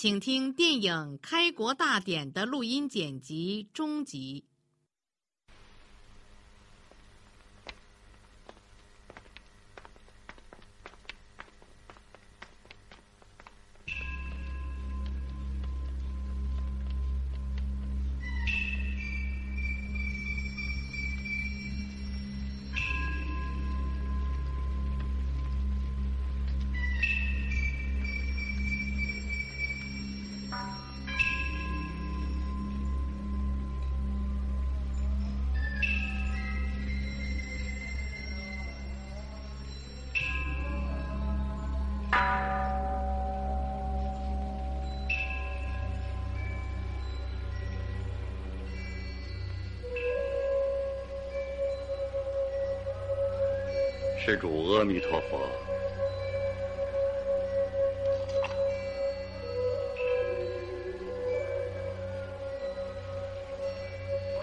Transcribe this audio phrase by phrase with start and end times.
[0.00, 4.44] 请听电影《开国大典》的录音剪辑终集。
[54.28, 55.40] 施主阿弥陀佛。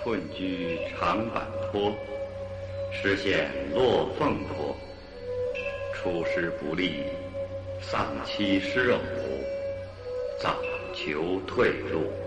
[0.04, 1.94] 困居长坂坡，
[2.92, 4.76] 实现落凤坡。
[5.94, 7.04] 出师不利，
[7.80, 8.98] 丧妻失偶，
[10.42, 10.56] 早
[10.96, 12.25] 求退路。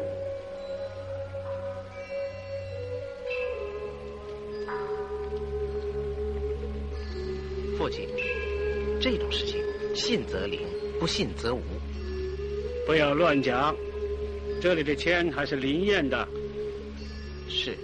[10.08, 10.60] 信则灵，
[10.98, 11.60] 不信则无。
[12.86, 13.76] 不要乱讲，
[14.58, 16.26] 这里的签还是灵验的。
[17.46, 17.76] 是。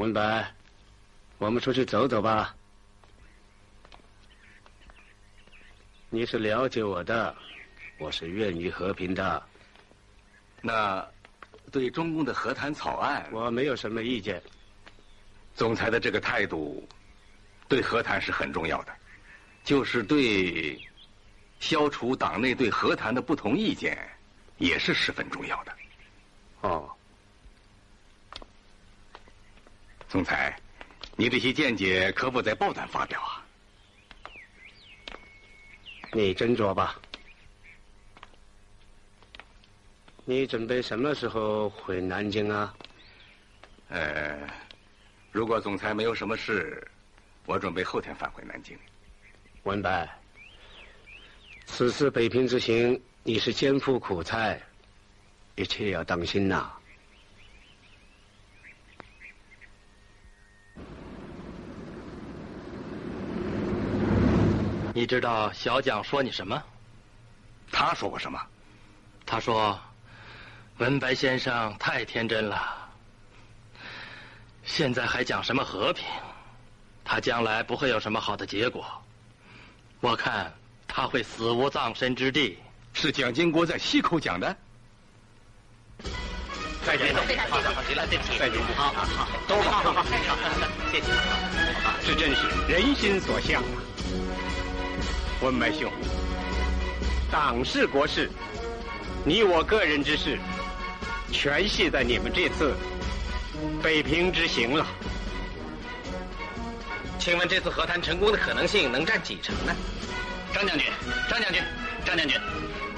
[0.00, 0.50] 文白，
[1.36, 2.56] 我们出去走走吧。
[6.08, 7.36] 你是了解我的，
[7.98, 9.42] 我是愿意和平的。
[10.62, 11.06] 那
[11.70, 14.42] 对中共的和谈草案，我没有什么意见。
[15.54, 16.88] 总裁的这个态度，
[17.68, 18.96] 对和谈是很重要的，
[19.64, 20.80] 就是对
[21.58, 23.98] 消除党内对和谈的不同意见，
[24.56, 25.76] 也是十分重要的。
[26.62, 26.90] 哦。
[30.10, 30.58] 总裁，
[31.14, 33.46] 你这些见解可否在报单发表啊？
[36.12, 37.00] 你斟酌吧。
[40.24, 42.74] 你准备什么时候回南京啊？
[43.88, 44.36] 呃，
[45.30, 46.84] 如果总裁没有什么事，
[47.46, 48.76] 我准备后天返回南京。
[49.62, 50.08] 文白，
[51.66, 54.58] 此次北平之行，你是肩负苦差，
[55.54, 56.72] 一切要当心呐。
[65.00, 66.62] 你知道小蒋说你什么？
[67.72, 68.38] 他说过什么？
[69.24, 69.80] 他说，
[70.76, 72.76] 文白先生太天真了。
[74.62, 76.04] 现在还讲什么和平？
[77.02, 78.84] 他将来不会有什么好的结果。
[80.00, 80.52] 我看
[80.86, 82.58] 他会死无葬身之地。
[82.92, 84.54] 是蒋经国在西口讲的。
[86.84, 90.04] 再见，非常谢谢，好，极了，对不起，再见，好好好，都好，好好，
[90.92, 91.10] 谢谢。
[92.02, 93.68] 是真是人心所向啊！
[95.40, 95.90] 文白兄，
[97.30, 98.30] 党事国事，
[99.24, 100.38] 你我个人之事，
[101.32, 102.74] 全系在你们这次
[103.82, 104.86] 北平之行了。
[107.18, 109.74] 请问这次和谈成功的可能性能占几成呢？
[110.52, 110.86] 张将军，
[111.28, 111.62] 张将军，
[112.04, 112.38] 张将军，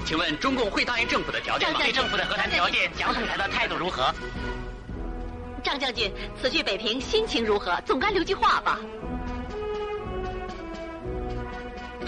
[0.05, 1.79] 请问中共会答应政府的条件吗？
[1.81, 4.13] 对政府的和谈条件，蒋总裁的态度如何？
[5.63, 7.79] 张将军，此去北平心情如何？
[7.85, 8.81] 总该留句话吧。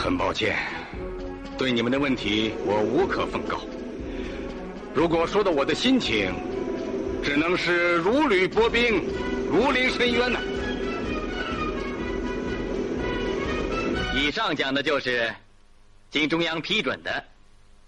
[0.05, 0.55] 很抱歉，
[1.57, 3.61] 对你们的问题我无可奉告。
[4.93, 6.31] 如果说的我的心情，
[7.23, 9.03] 只能是如履薄冰，
[9.49, 10.39] 如临深渊呐。
[14.13, 15.33] 以上讲的就是
[16.11, 17.25] 经中央批准的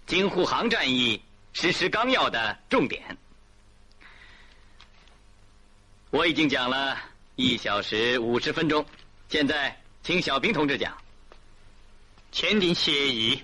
[0.04, 1.22] 京沪杭战役
[1.52, 3.00] 实施纲要的重点。
[6.10, 6.98] 我已经讲了
[7.36, 8.84] 一小时五十分钟，
[9.28, 10.92] 现在请小兵同志讲。
[12.30, 13.42] 签订协议，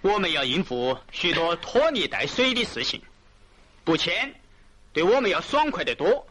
[0.00, 3.00] 我们要应付许多拖泥带水的事情；
[3.84, 4.34] 不签，
[4.92, 6.26] 对我们要爽快得多。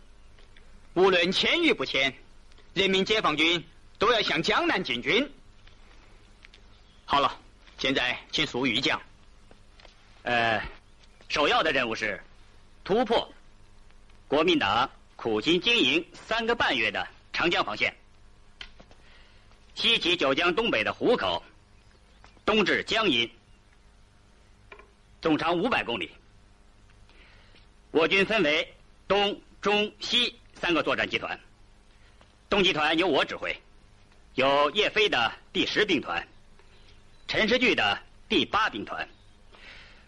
[0.94, 2.14] 无论签与不签，
[2.74, 3.64] 人民解放军
[3.98, 5.32] 都要向江南进军。
[7.06, 7.40] 好了，
[7.78, 9.02] 现在请苏玉讲。
[10.24, 10.62] 呃，
[11.30, 12.22] 首要的任务是
[12.84, 13.34] 突破
[14.28, 17.96] 国民党苦心经营三个半月的长江防线。
[19.78, 21.44] 西起九江东北的湖口，
[22.44, 23.30] 东至江阴，
[25.22, 26.10] 总长五百公里。
[27.92, 28.74] 我军分为
[29.08, 31.40] 东、中、西三个作战集团。
[32.50, 33.56] 东集团由我指挥，
[34.34, 36.28] 有叶飞的第十兵团，
[37.28, 39.08] 陈时聚的第八兵团，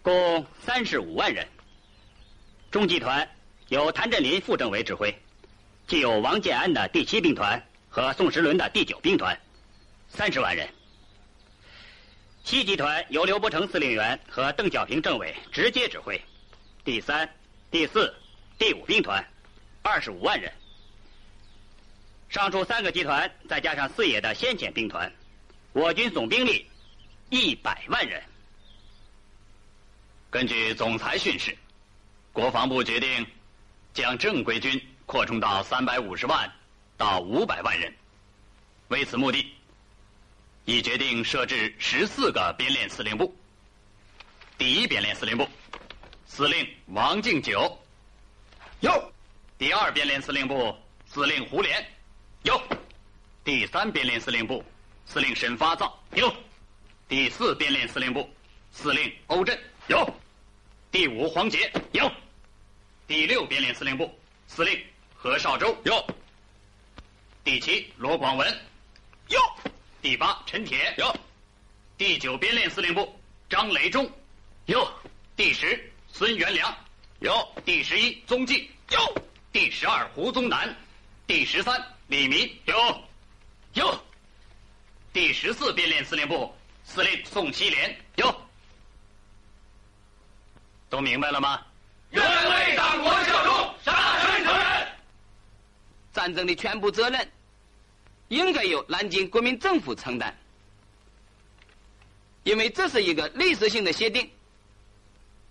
[0.02, 1.48] 共三十五万人。
[2.72, 3.30] 中集团
[3.68, 5.16] 由谭震林副政委指挥，
[5.86, 9.40] 既有王建安的第七兵团和宋时轮的第九兵团。
[10.10, 10.68] 三十万人。
[12.44, 16.20] 七集团由刘伯承司令员和邓小平政委直接指挥，
[16.84, 17.30] 第三、
[17.70, 18.14] 第四、
[18.58, 19.24] 第五兵团，
[19.84, 20.52] 二十五万人。
[22.28, 25.12] 上述三个集团再加上四野的先遣兵团，
[25.74, 26.68] 我军总兵力
[27.30, 28.22] 一百万人。
[30.32, 31.56] 根据总裁训示，
[32.34, 33.26] 国防部决定
[33.94, 36.52] 将正规军扩充到三百五十万
[36.98, 37.94] 到五百万人，
[38.88, 39.54] 为此目的。
[40.70, 43.36] 已决定设置十四个编练司令部。
[44.56, 45.48] 第一编练司令部，
[46.28, 47.76] 司令王敬久，
[48.80, 48.92] 有；
[49.58, 50.78] 第二编练司令部，
[51.08, 51.84] 司令胡连，
[52.44, 52.56] 有；
[53.44, 54.64] 第三编练司令部，
[55.08, 56.32] 司令沈发造，有；
[57.08, 58.30] 第四编练司令部，
[58.72, 60.06] 司令欧震，有；
[60.92, 62.08] 第五黄杰，有；
[63.08, 64.16] 第六编练司令部，
[64.48, 64.80] 司令
[65.16, 65.96] 何绍周，有；
[67.44, 68.48] 第七罗广文，
[69.30, 69.40] 有。
[70.02, 70.94] 第八，陈铁。
[70.98, 71.14] 有；
[71.98, 73.20] 第九编练司令部。
[73.50, 74.10] 张雷忠。
[74.66, 74.86] 有；
[75.36, 76.76] 第十，孙元良。
[77.20, 77.34] 有；
[77.66, 79.00] 第十一，宗纪有；
[79.52, 80.70] 第十二，胡宗南；
[81.28, 82.76] 第十三，李民有
[83.74, 83.86] 有；
[85.12, 86.56] 第十四编练司令部。
[86.84, 88.42] 司令宋希濂有。
[90.90, 91.62] 都明白了吗？
[92.12, 94.88] 愿为党国效忠，杀身成仁。
[96.12, 97.32] 战争的全部责任。
[98.30, 100.34] 应该由南京国民政府承担，
[102.44, 104.30] 因为这是一个历史性的协定，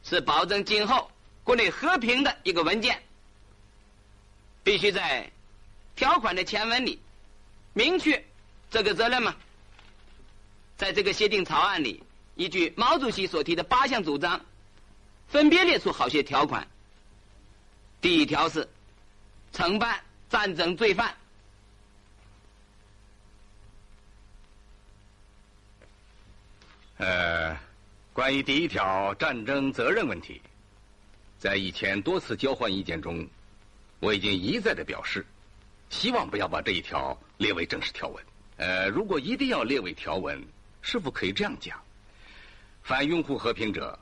[0.03, 1.11] 是保证今后
[1.45, 3.03] 国内和平的一个文件，
[4.63, 5.31] 必须在
[5.97, 7.01] 条款的前文里
[7.73, 8.25] 明确
[8.71, 9.37] 这个责任嘛。
[10.77, 12.01] 在这个协定草案里，
[12.37, 14.41] 依据毛主席所提的八项主张，
[15.27, 16.65] 分别列出好些条款。
[18.01, 18.69] 第一条是
[19.53, 21.18] 惩办战争罪犯。
[26.99, 27.57] 呃，
[28.13, 30.43] 关于第一条战争责任问题，
[31.39, 33.25] 在以前多次交换意见中，
[34.01, 35.25] 我已经一再的表示，
[35.91, 38.25] 希望不要把这一条列为正式条文。
[38.57, 40.45] 呃，如果一定要列为条文，
[40.83, 41.81] 是否可以这样讲：
[42.83, 43.97] 凡拥护和平者，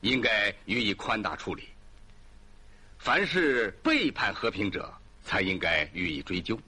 [0.00, 1.62] 应该予以宽大处理；
[2.98, 6.58] 凡是背叛和平者，才应该予以追究。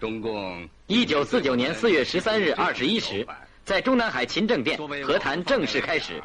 [0.00, 3.24] 中共一九四九年四月十三日二十一时。
[3.64, 6.22] 在中南海勤政殿，和谈正式开始。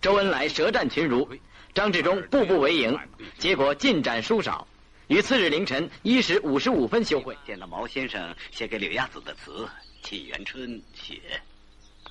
[0.00, 1.28] 周恩来舌战群儒，
[1.72, 2.98] 张治中步步为营，
[3.38, 4.66] 结果进展殊少。
[5.06, 7.36] 于次日凌晨一时五十五分休会。
[7.46, 9.68] 见了毛先生写给柳亚子的词，
[10.02, 11.20] 沁园春雪：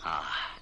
[0.01, 0.55] 啊，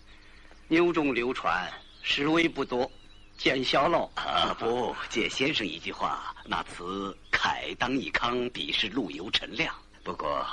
[0.68, 1.72] 牛中流传，
[2.02, 2.92] 实为不多，
[3.38, 4.10] 见笑喽。
[4.16, 9.76] 啊不，借先生一句话，那词慨当以慷，彼是陆游陈亮。
[10.04, 10.44] 不过，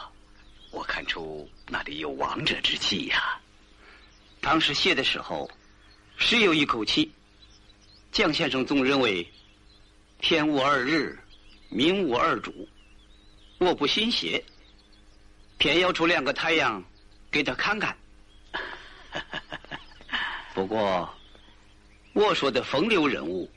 [0.71, 3.41] 我看出那里有王者之气呀。
[4.45, 5.51] 当时写的时候，
[6.19, 7.11] 是有一口气。
[8.13, 9.27] 蒋先生总认为
[10.19, 11.19] 天无二日，
[11.71, 12.69] 民无二主，
[13.57, 14.45] 我不信邪，
[15.57, 16.85] 偏要出两个太阳
[17.31, 17.97] 给他看看。
[20.53, 21.09] 不过，
[22.13, 23.51] 我说的风流人物，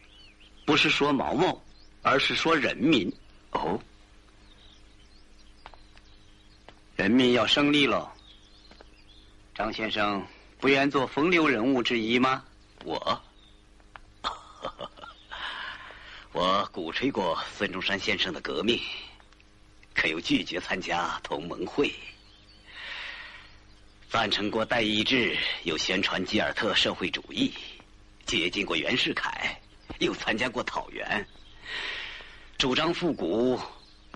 [0.65, 1.61] 不是说毛毛，
[2.01, 3.13] 而是说人民。
[3.51, 3.77] 哦，
[6.95, 8.09] 人民要胜利了，
[9.53, 10.25] 张先生
[10.59, 12.43] 不愿做风流人物之一吗？
[12.83, 13.21] 我，
[16.31, 18.79] 我鼓吹过孙中山先生的革命，
[19.93, 21.93] 可又拒绝参加同盟会。
[24.09, 27.53] 赞成过代议制，又宣传吉尔特社会主义，
[28.25, 29.61] 接近过袁世凯，
[29.99, 31.27] 又参加过讨袁，
[32.57, 33.59] 主张复古，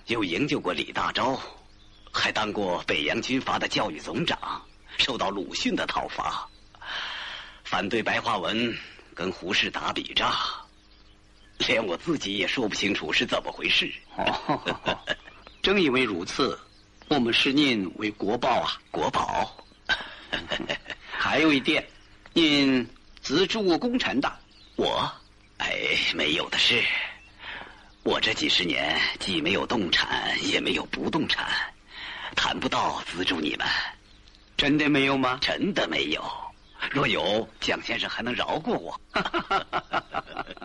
[0.08, 1.40] 又营救过李大钊，
[2.12, 4.66] 还当过北洋军阀的教育总长，
[4.98, 6.48] 受到鲁迅的讨伐，
[7.64, 8.78] 反对白话文，
[9.14, 10.34] 跟胡适打笔仗，
[11.58, 13.92] 连我自己也说不清楚是怎么回事。
[15.62, 16.60] 正因为如此，
[17.08, 19.56] 我们视您为国宝啊，国宝。
[21.12, 21.86] 还有一点，
[22.34, 22.88] 您
[23.22, 24.36] 资助过共产党？
[24.76, 25.12] 我，
[25.58, 25.70] 哎，
[26.16, 26.84] 没有的事。
[28.04, 31.48] 我这几十年既没有动产，也没有不动产，
[32.36, 33.68] 谈不到资助你们。
[34.58, 35.38] 真的没有吗？
[35.42, 36.24] 真的没有。
[36.92, 39.00] 若有，蒋先生还能饶过我。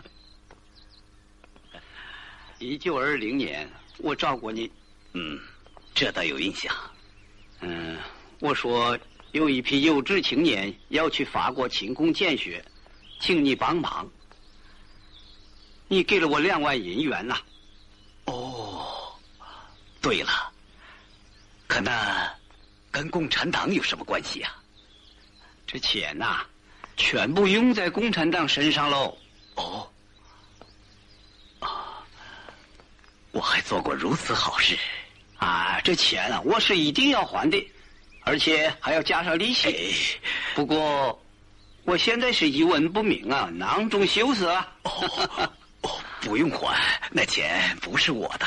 [2.58, 4.70] 一九二零年，我找过你。
[5.12, 5.38] 嗯，
[5.94, 6.74] 这倒有印象。
[7.60, 7.98] 嗯，
[8.40, 8.98] 我说。
[9.32, 12.64] 有一批有志青年要去法国勤工俭学，
[13.20, 14.08] 请你帮忙。
[15.88, 17.36] 你给了我两万银元呐。
[18.24, 19.12] 哦，
[20.00, 20.50] 对了，
[21.66, 22.34] 可那
[22.96, 24.56] 跟共产党有什么关系啊？
[25.66, 26.46] 这钱呐，
[26.96, 29.14] 全部用在共产党身上喽。
[29.56, 29.86] 哦，
[31.58, 32.02] 啊，
[33.32, 34.78] 我还做过如此好事
[35.36, 35.78] 啊！
[35.84, 37.70] 这钱啊，我是一定要还的。
[38.22, 40.18] 而且还要加上利息。
[40.54, 41.22] 不过，
[41.84, 44.54] 我现在是一文不名啊，囊中羞涩。
[44.84, 45.52] 哦，
[46.22, 48.46] 不用还，那钱不是我的，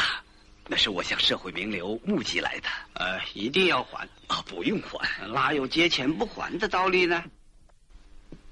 [0.71, 2.69] 那是我向社会名流募集来的。
[2.93, 4.39] 呃，一定要还啊！
[4.47, 7.23] 不用还，哪有借钱不还的道理呢？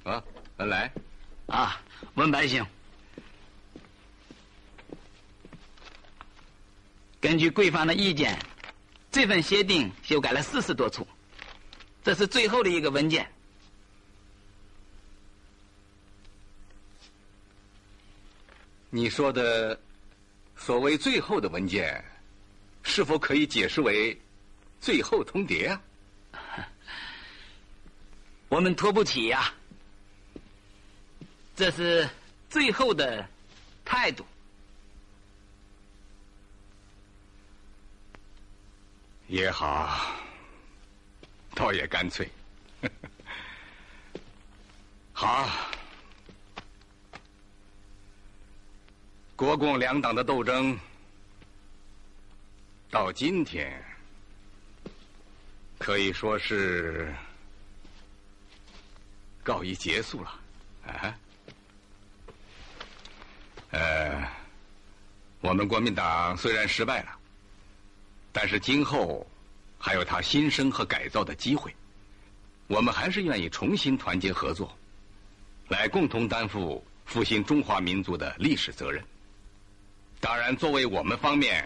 [0.04, 0.24] 啊，
[0.58, 0.92] 文来，
[1.46, 1.80] 啊，
[2.16, 2.66] 文百姓，
[7.22, 8.40] 根据贵方的意见，
[9.12, 11.08] 这份协定修改了四十多处。
[12.04, 13.32] 这是最后的一个文件。
[18.90, 19.80] 你说的
[20.58, 22.04] 所谓最后的文件，
[22.84, 24.20] 是否可以解释为
[24.82, 25.82] 最后通牒啊？
[28.50, 29.54] 我们拖不起呀，
[31.56, 32.10] 这是
[32.50, 33.28] 最后的
[33.86, 34.26] 态度。
[39.28, 40.16] 也好。
[41.56, 42.30] 倒也干脆，
[45.12, 45.50] 好，
[49.38, 50.76] 国共两党的斗争
[52.90, 53.72] 到今天
[55.78, 57.14] 可以说是
[59.44, 60.40] 告一结束了，
[60.88, 61.16] 啊，
[63.70, 64.28] 呃，
[65.42, 67.16] 我们国民党虽然失败了，
[68.34, 69.26] 但是今后。
[69.80, 71.72] 还有他新生和改造的机会，
[72.66, 74.76] 我们还是愿意重新团结合作，
[75.68, 79.06] 来共同担负复兴中华民族的历史责任。
[80.20, 81.64] 当然，作为我们方面，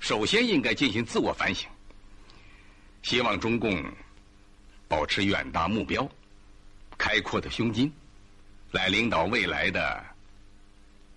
[0.00, 1.68] 首先应该进行自我反省。
[3.02, 3.84] 希望中共
[4.86, 6.08] 保持远大目标、
[6.96, 7.92] 开阔的胸襟，
[8.72, 10.04] 来领导未来的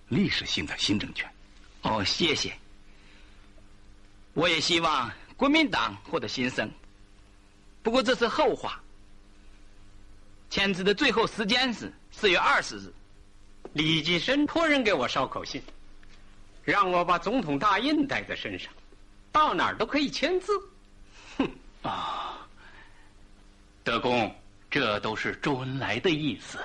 [0.07, 1.29] 历史性的新政权。
[1.81, 2.53] 哦，谢谢。
[4.33, 5.11] 我也希望。
[5.37, 6.69] 国民党获得新生，
[7.81, 8.79] 不过这是后话。
[10.51, 12.93] 签字的最后时间是四月二十日。
[13.73, 15.59] 李济深托人给我捎口信，
[16.63, 18.71] 让我把总统大印带在身上，
[19.31, 20.51] 到哪儿都可以签字。
[21.37, 21.49] 哼
[21.81, 22.47] 啊！
[23.83, 24.33] 德公，
[24.69, 26.59] 这都是周恩来的意思。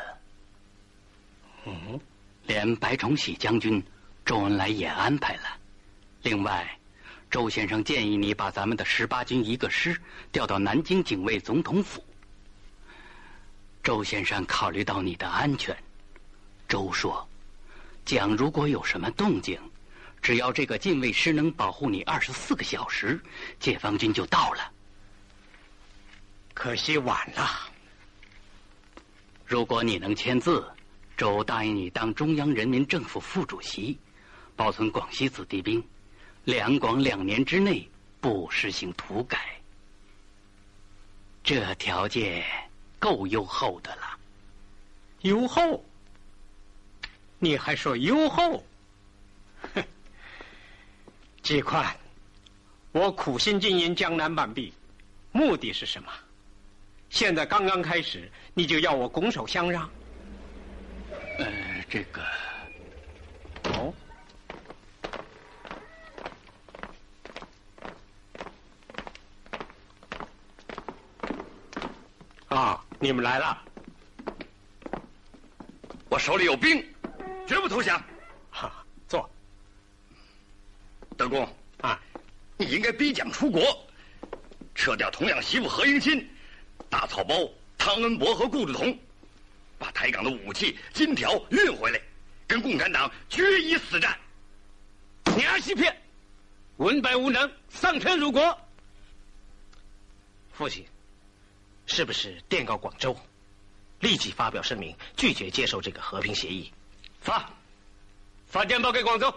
[1.64, 2.00] 嗯，
[2.44, 3.82] 连白崇禧将军，
[4.24, 5.58] 周恩来也安排了。
[6.22, 6.70] 另外。
[7.28, 10.00] 周先生建议你把咱们的十八军一个师
[10.30, 12.02] 调到南京警卫总统府。
[13.82, 15.76] 周先生考虑到你的安全，
[16.68, 17.28] 周说
[18.06, 19.60] ：“蒋如果有什么动静，
[20.20, 23.20] 只要这个禁卫师能保护你二十四个小时，
[23.60, 24.72] 解放军就到了。
[26.52, 27.70] 可惜晚了。
[29.44, 30.68] 如果你能签字，
[31.16, 33.96] 周答应你当中央人民政府副主席，
[34.56, 35.80] 保存广西子弟兵，
[36.44, 37.88] 两广两年之内
[38.20, 39.38] 不实行土改。
[41.44, 42.44] 这条件
[42.98, 44.18] 够优厚的了。
[45.20, 45.84] 优厚？
[47.38, 48.65] 你还说优厚？
[51.46, 51.48] 哼！
[51.48, 51.96] 季宽，
[52.90, 54.72] 我苦心经营江南半壁，
[55.30, 56.10] 目的是什么？
[57.08, 59.88] 现在刚刚开始，你就要我拱手相让？
[61.38, 61.46] 呃，
[61.88, 62.20] 这个，
[63.64, 63.94] 哦，
[72.48, 73.62] 啊，你们来了。
[76.08, 76.84] 我手里有兵，
[77.46, 78.02] 绝不投降。
[81.26, 82.00] 德公啊，
[82.56, 83.84] 你应该逼蒋出国，
[84.76, 86.24] 撤掉童养媳妇何应钦、
[86.88, 88.96] 大草包汤恩伯和顾祝同，
[89.76, 92.00] 把台港的武器、金条运回来，
[92.46, 94.16] 跟共产党决一死战。
[95.36, 96.00] 你儿欺骗，
[96.76, 98.56] 文白无能，丧权辱国。
[100.52, 100.86] 父亲，
[101.86, 103.16] 是不是电告广州？
[103.98, 106.72] 立即发表声明，拒绝接受这个和平协议。
[107.20, 107.50] 发，
[108.46, 109.34] 发电报给广州。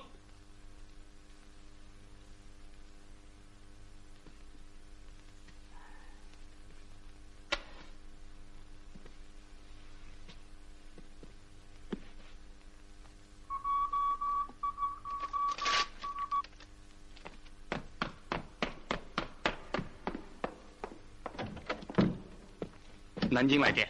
[23.39, 23.87] 南京来电。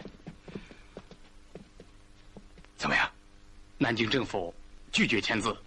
[2.77, 3.09] 怎么样？
[3.79, 4.53] 南京政府
[4.91, 5.57] 拒绝签字。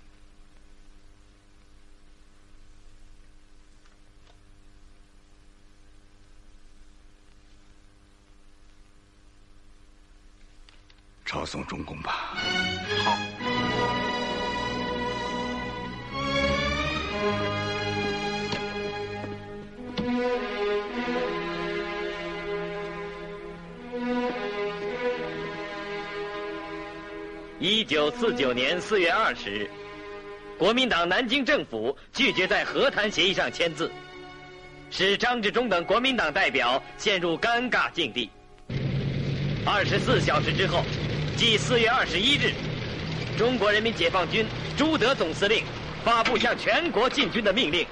[27.63, 29.71] 一九四九年四月二十日，
[30.59, 33.89] 国民党南京政府拒绝在和谈协议上签字，
[34.91, 38.29] 使张治中等国民党代表陷入尴尬境地。
[39.65, 40.83] 二十四小时之后，
[41.37, 42.53] 即四月二十一日，
[43.39, 44.45] 中国人民解放军
[44.77, 45.63] 朱德总司令
[46.05, 47.87] 发布向全国进军的命令，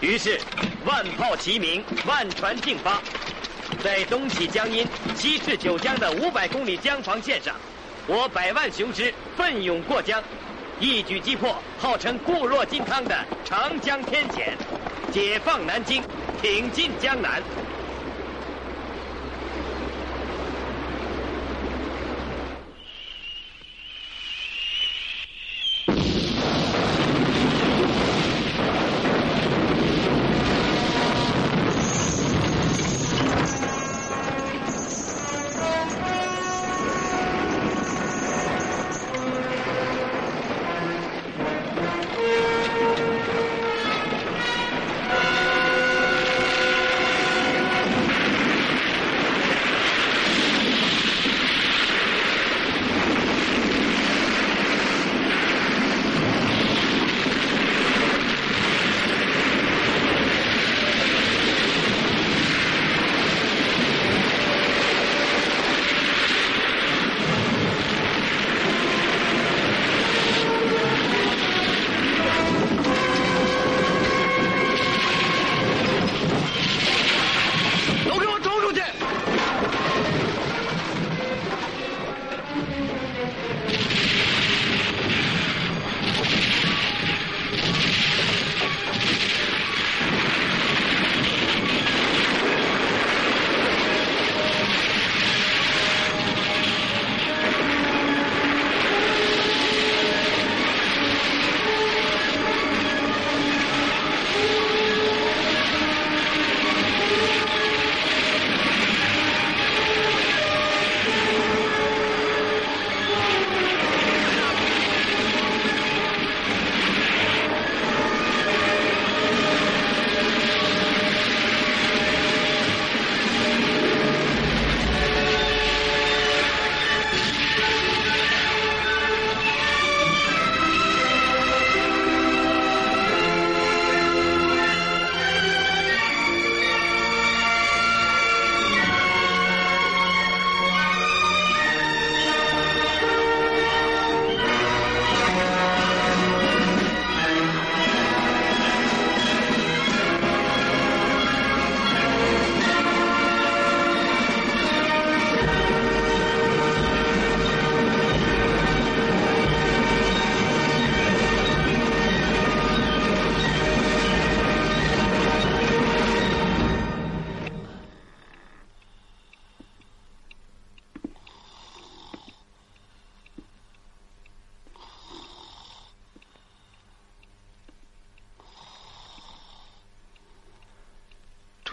[0.00, 0.40] 于是
[0.86, 3.02] 万炮齐鸣，万船竞发，
[3.84, 7.54] 在东起江阴、西至九江的五百公里江防线上。
[8.08, 10.22] 我百万雄师奋勇过江，
[10.78, 14.56] 一举击破号称固若金汤的长江天险，
[15.12, 16.00] 解放南京，
[16.40, 17.42] 挺进江南。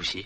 [0.03, 0.19] 主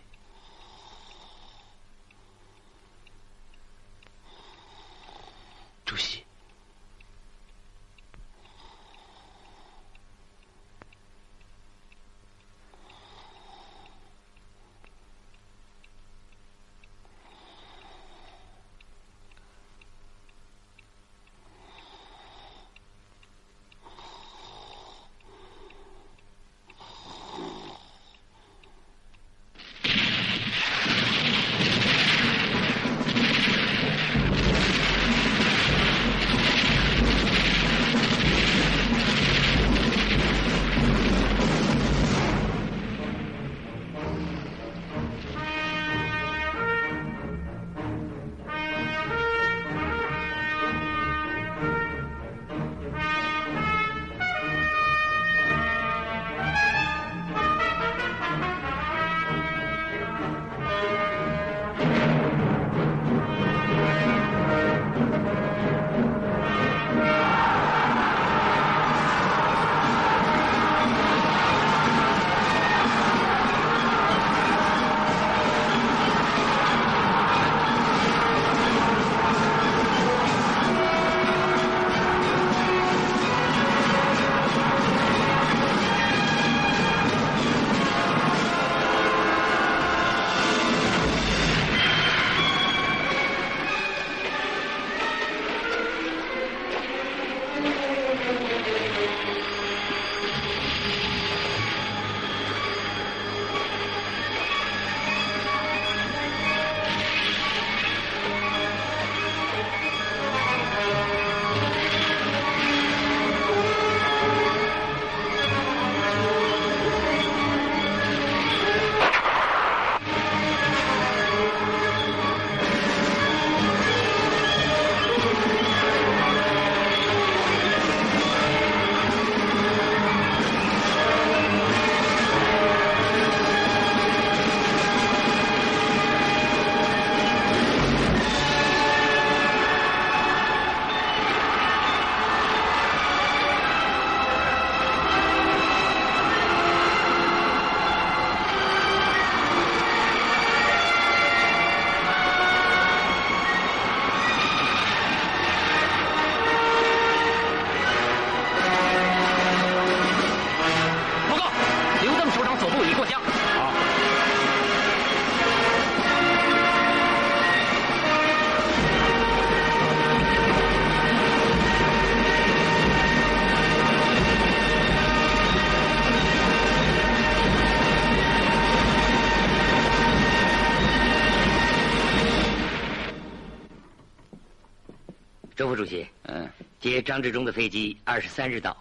[187.18, 188.78] 张志忠的飞机二十三日到，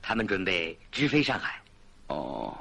[0.00, 1.60] 他们准备直飞上海。
[2.06, 2.56] 哦，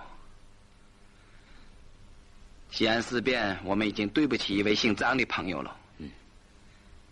[2.72, 5.78] 西安事变，我们已经对不起一位姓张的朋友了。
[6.00, 6.10] 嗯，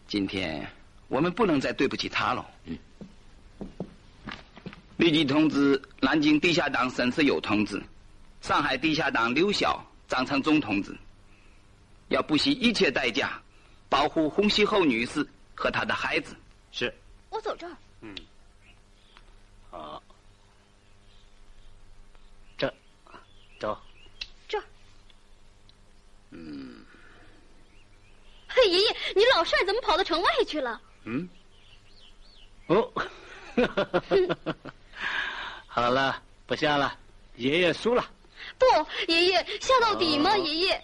[0.08, 0.68] 今天
[1.10, 2.44] 我们不能再对不起他了。
[2.66, 2.76] 嗯，
[4.98, 7.80] 立即通知南京地下党沈世友同志，
[8.42, 10.98] 上海地下党刘晓、张成忠同志，
[12.08, 13.40] 要不惜一切代价
[13.90, 15.24] 保护洪熙后女士。
[15.54, 16.36] 和她的孩子
[16.72, 16.92] 是，
[17.30, 17.78] 我走这儿。
[18.02, 18.16] 嗯，
[19.70, 20.02] 好，
[22.58, 22.74] 这，
[23.60, 23.78] 走，
[24.48, 24.62] 这。
[26.32, 26.84] 嗯，
[28.48, 30.82] 嘿，爷爷，你老帅怎么跑到城外去了？
[31.04, 31.30] 嗯，
[32.68, 32.92] 哦，
[35.68, 36.98] 好了，不下了，
[37.36, 38.04] 爷爷输了。
[38.58, 38.66] 不，
[39.12, 40.36] 爷爷下到底吗？
[40.38, 40.84] 爷爷，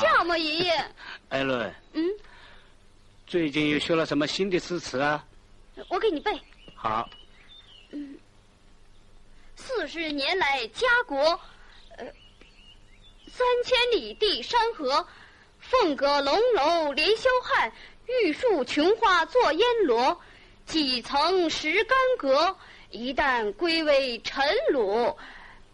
[0.00, 0.36] 下吗？
[0.36, 0.90] 爷爷。
[1.30, 1.74] 艾伦。
[1.94, 2.04] 嗯。
[3.26, 5.24] 最近又学了什么新的诗词啊？
[5.88, 6.32] 我给你背。
[6.74, 7.08] 好。
[7.90, 8.18] 嗯。
[9.54, 11.18] 四十年来家国，
[11.96, 12.06] 呃，
[13.28, 15.06] 三千里地山河，
[15.60, 17.72] 凤阁龙楼连霄汉，
[18.06, 20.20] 玉树琼花作烟罗，
[20.66, 22.56] 几曾识干戈？
[22.90, 25.16] 一旦归为尘虏，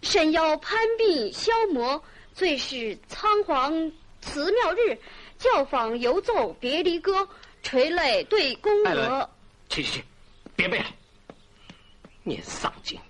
[0.02, 2.02] 身腰攀鬓消磨，
[2.34, 3.90] 最是仓皇
[4.20, 4.98] 辞庙日，
[5.38, 7.28] 教坊犹奏别离歌。
[7.60, 9.28] 垂泪对宫娥，
[9.68, 10.04] 去去去，
[10.56, 10.86] 别背了，
[12.22, 13.00] 念丧经。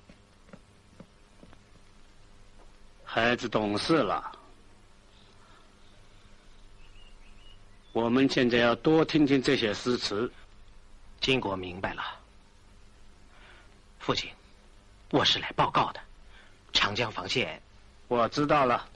[3.05, 4.33] 孩子懂事了，
[7.93, 10.31] 我们现在要多听听这些诗词。
[11.21, 12.03] 金国明白了，
[13.99, 14.31] 父亲，
[15.11, 16.01] 我是来报告的。
[16.73, 17.61] 长江防线，
[18.07, 18.89] 我知道了。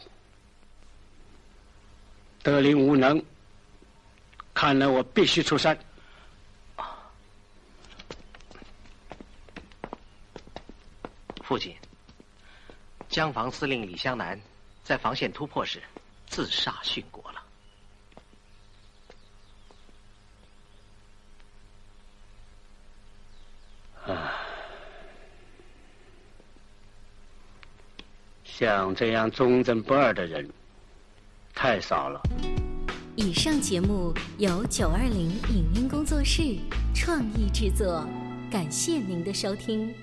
[2.42, 3.24] 德林无能，
[4.54, 5.76] 看来我必须出山。
[11.52, 11.76] 父亲，
[13.10, 14.40] 江防司令李湘南
[14.82, 15.82] 在防线突破时
[16.26, 17.44] 自杀殉国了。
[24.06, 24.32] 啊，
[28.46, 30.50] 像这样忠贞不二的人
[31.54, 32.18] 太少了。
[33.14, 36.56] 以上节目由九二零影音工作室
[36.94, 38.08] 创意制作，
[38.50, 39.94] 感谢您的收听。